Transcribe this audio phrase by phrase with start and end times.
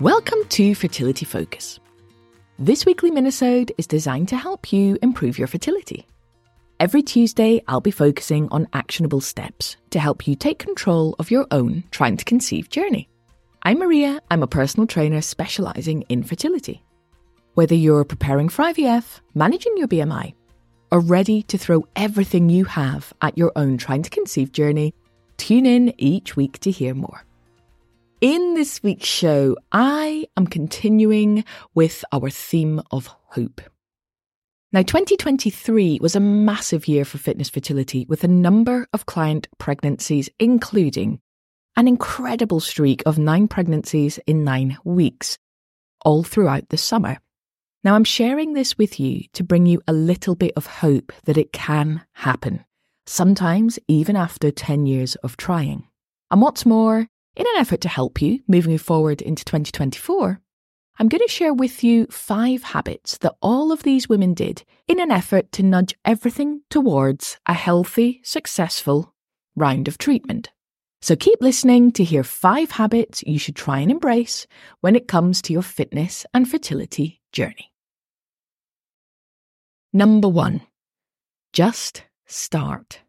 [0.00, 1.78] Welcome to Fertility Focus.
[2.58, 6.06] This weekly minisode is designed to help you improve your fertility.
[6.78, 11.46] Every Tuesday, I'll be focusing on actionable steps to help you take control of your
[11.50, 13.10] own trying to conceive journey.
[13.62, 16.82] I'm Maria, I'm a personal trainer specializing in fertility.
[17.52, 20.32] Whether you're preparing for IVF, managing your BMI,
[20.90, 24.94] or ready to throw everything you have at your own trying to conceive journey,
[25.36, 27.22] tune in each week to hear more.
[28.20, 31.42] In this week's show, I am continuing
[31.74, 33.62] with our theme of hope.
[34.74, 40.28] Now, 2023 was a massive year for fitness fertility with a number of client pregnancies,
[40.38, 41.20] including
[41.78, 45.38] an incredible streak of nine pregnancies in nine weeks,
[46.04, 47.16] all throughout the summer.
[47.84, 51.38] Now, I'm sharing this with you to bring you a little bit of hope that
[51.38, 52.66] it can happen,
[53.06, 55.88] sometimes even after 10 years of trying.
[56.30, 60.40] And what's more, in an effort to help you moving forward into 2024,
[60.98, 65.00] I'm going to share with you five habits that all of these women did in
[65.00, 69.14] an effort to nudge everything towards a healthy, successful
[69.56, 70.50] round of treatment.
[71.02, 74.46] So keep listening to hear five habits you should try and embrace
[74.82, 77.72] when it comes to your fitness and fertility journey.
[79.92, 80.60] Number one,
[81.54, 83.00] just start.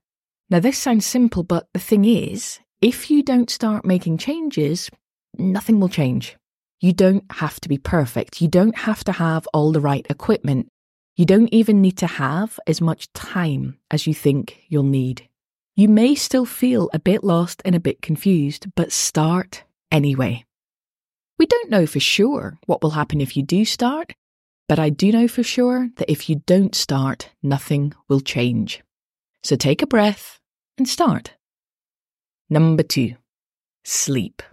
[0.49, 4.89] Now, this sounds simple, but the thing is, if you don't start making changes,
[5.37, 6.35] nothing will change.
[6.79, 8.41] You don't have to be perfect.
[8.41, 10.67] You don't have to have all the right equipment.
[11.15, 15.27] You don't even need to have as much time as you think you'll need.
[15.75, 20.43] You may still feel a bit lost and a bit confused, but start anyway.
[21.37, 24.13] We don't know for sure what will happen if you do start,
[24.67, 28.81] but I do know for sure that if you don't start, nothing will change.
[29.43, 30.39] So take a breath
[30.77, 31.35] and start.
[32.51, 33.15] Number two,
[33.85, 34.43] sleep.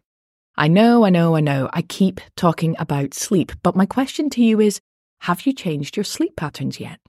[0.56, 4.40] I know, I know, I know, I keep talking about sleep, but my question to
[4.40, 4.80] you is
[5.22, 7.00] have you changed your sleep patterns yet?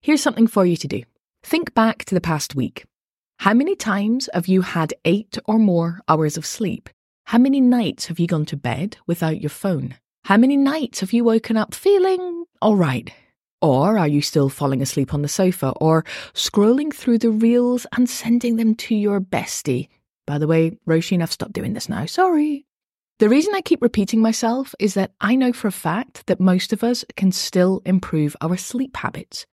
[0.00, 1.02] Here's something for you to do.
[1.42, 2.86] Think back to the past week.
[3.40, 6.88] How many times have you had eight or more hours of sleep?
[7.26, 9.94] How many nights have you gone to bed without your phone?
[10.24, 13.12] How many nights have you woken up feeling all right?
[13.60, 18.08] Or are you still falling asleep on the sofa or scrolling through the reels and
[18.08, 19.88] sending them to your bestie
[20.26, 22.06] by the way, Roisin, I've stopped doing this now.
[22.06, 22.66] Sorry.
[23.18, 26.72] The reason I keep repeating myself is that I know for a fact that most
[26.72, 29.46] of us can still improve our sleep habits.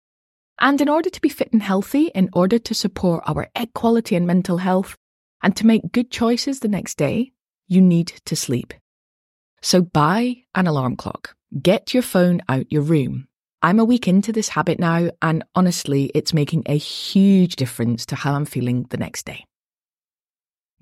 [0.59, 4.17] And in order to be fit and healthy, in order to support our egg quality
[4.17, 4.97] and mental health,
[5.43, 7.33] and to make good choices the next day,
[7.69, 8.75] you need to sleep.
[9.63, 11.35] So buy an alarm clock.
[11.61, 13.29] Get your phone out your room.
[13.63, 18.17] I'm a week into this habit now, and honestly, it's making a huge difference to
[18.17, 19.45] how I'm feeling the next day.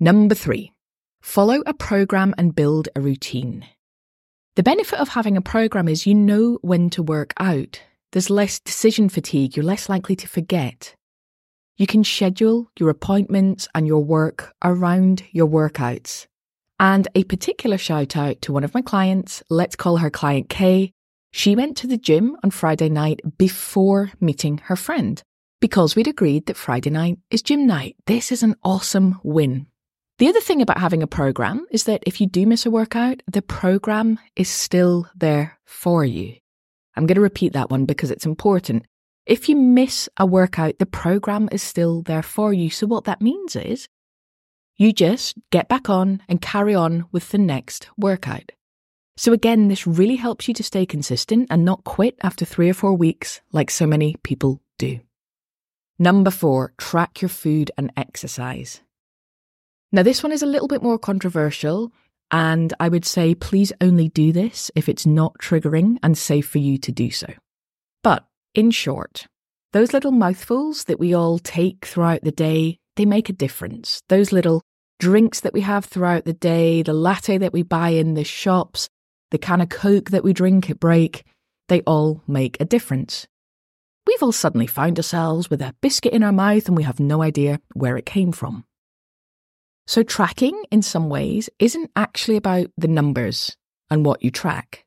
[0.01, 0.71] Number three,
[1.21, 3.65] follow a program and build a routine.
[4.55, 7.81] The benefit of having a program is you know when to work out.
[8.13, 10.95] There's less decision fatigue, you're less likely to forget.
[11.75, 16.27] You can schedule your appointments and your work around your workouts.
[16.79, 20.93] And a particular shout out to one of my clients, let's call her client Kay.
[21.31, 25.21] She went to the gym on Friday night before meeting her friend
[25.59, 27.97] because we'd agreed that Friday night is gym night.
[28.05, 29.67] This is an awesome win.
[30.19, 33.23] The other thing about having a program is that if you do miss a workout,
[33.31, 36.35] the program is still there for you.
[36.97, 38.85] I'm going to repeat that one because it's important.
[39.25, 42.69] If you miss a workout, the program is still there for you.
[42.69, 43.87] So what that means is
[44.75, 48.51] you just get back on and carry on with the next workout.
[49.15, 52.73] So again, this really helps you to stay consistent and not quit after three or
[52.73, 54.99] four weeks like so many people do.
[55.97, 58.81] Number four, track your food and exercise.
[59.91, 61.91] Now, this one is a little bit more controversial,
[62.29, 66.59] and I would say please only do this if it's not triggering and safe for
[66.59, 67.27] you to do so.
[68.03, 69.25] But in short,
[69.73, 74.01] those little mouthfuls that we all take throughout the day, they make a difference.
[74.09, 74.61] Those little
[74.99, 78.89] drinks that we have throughout the day, the latte that we buy in the shops,
[79.31, 81.23] the can of Coke that we drink at break,
[81.67, 83.27] they all make a difference.
[84.05, 87.21] We've all suddenly found ourselves with a biscuit in our mouth and we have no
[87.21, 88.65] idea where it came from.
[89.89, 93.57] So, tracking in some ways isn't actually about the numbers
[93.89, 94.85] and what you track.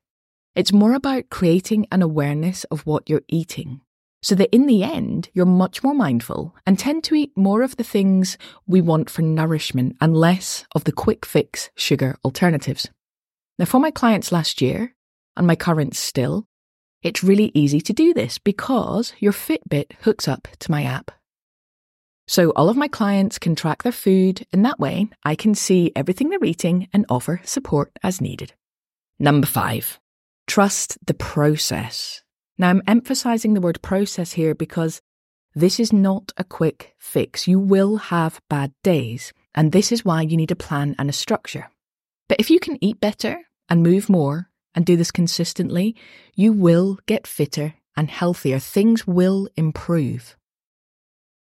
[0.55, 3.81] It's more about creating an awareness of what you're eating
[4.23, 7.79] so that in the end, you're much more mindful and tend to eat more of
[7.79, 8.39] the things
[8.69, 12.89] we want for nourishment and less of the quick fix sugar alternatives.
[13.59, 14.95] Now, for my clients last year
[15.37, 16.47] and my current still,
[17.03, 21.11] it's really easy to do this because your Fitbit hooks up to my app.
[22.33, 25.93] So all of my clients can track their food, and that way I can see
[25.95, 28.55] everything they're eating and offer support as needed.
[29.19, 30.01] Number five,
[30.47, 32.23] trust the process.
[32.57, 35.03] Now, I'm emphasizing the word process here because
[35.55, 37.47] this is not a quick fix.
[37.47, 41.13] You will have bad days, and this is why you need a plan and a
[41.13, 41.69] structure.
[42.31, 45.95] But if you can eat better and move more and do this consistently,
[46.35, 48.59] you will get fitter and healthier.
[48.59, 50.35] Things will improve.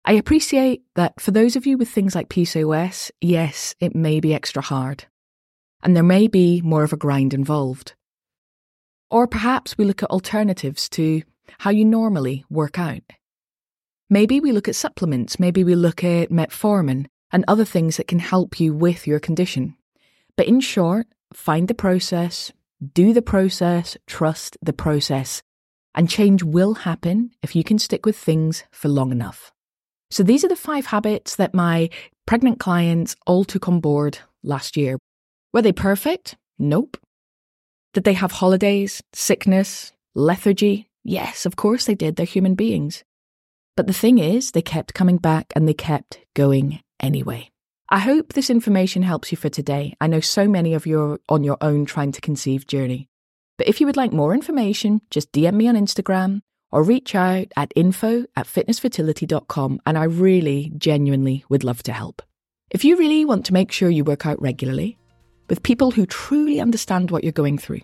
[0.05, 4.35] I appreciate that for those of you with things like PCOS, yes, it may be
[4.35, 5.05] extra hard.
[5.83, 7.95] And there may be more of a grind involved.
[9.11, 11.23] Or perhaps we look at alternatives to
[11.59, 13.03] how you normally work out.
[14.11, 18.19] Maybe we look at supplements, maybe we look at metformin and other things that can
[18.19, 19.77] help you with your condition.
[20.37, 22.53] But in short, find the process,
[22.95, 25.43] do the process, trust the process,
[25.95, 29.53] and change will happen if you can stick with things for long enough.
[30.11, 31.91] So these are the five habits that my
[32.27, 34.99] pregnant clients all took on board last year.
[35.53, 36.37] Were they perfect?
[36.59, 36.97] Nope.
[37.95, 40.89] Did they have holidays, sickness, lethargy?
[41.05, 42.17] Yes, of course they did.
[42.17, 43.03] They're human beings.
[43.77, 47.51] But the thing is, they kept coming back and they kept going anyway.
[47.91, 49.95] I hope this information helps you for today.
[50.01, 53.09] I know so many of you are on your own trying to conceive journey.
[53.57, 57.49] But if you would like more information, just DM me on Instagram or reach out
[57.57, 62.23] at info at fitnessfertility.com and I really, genuinely would love to help.
[62.71, 64.99] If you really want to make sure you work out regularly
[65.49, 67.81] with people who truly understand what you're going through,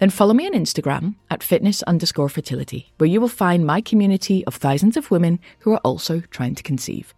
[0.00, 4.44] then follow me on Instagram at fitness underscore fertility, where you will find my community
[4.46, 7.14] of thousands of women who are also trying to conceive.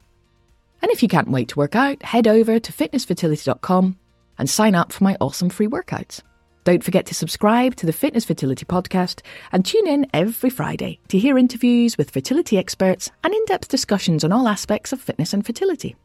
[0.83, 3.99] And if you can't wait to work out, head over to fitnessfertility.com
[4.37, 6.23] and sign up for my awesome free workouts.
[6.65, 9.21] Don't forget to subscribe to the Fitness Fertility podcast
[9.51, 14.23] and tune in every Friday to hear interviews with fertility experts and in depth discussions
[14.23, 15.97] on all aspects of fitness and fertility.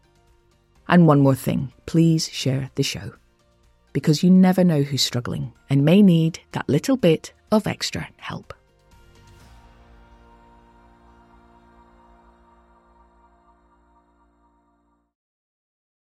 [0.88, 3.14] And one more thing please share the show
[3.94, 8.54] because you never know who's struggling and may need that little bit of extra help.